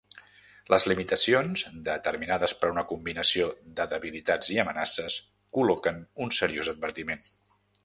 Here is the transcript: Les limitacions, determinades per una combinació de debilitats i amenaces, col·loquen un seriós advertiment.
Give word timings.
Les 0.73 0.85
limitacions, 0.91 1.63
determinades 1.89 2.55
per 2.61 2.71
una 2.77 2.85
combinació 2.93 3.51
de 3.81 3.87
debilitats 3.93 4.51
i 4.55 4.59
amenaces, 4.65 5.21
col·loquen 5.59 6.03
un 6.27 6.37
seriós 6.41 6.75
advertiment. 6.77 7.25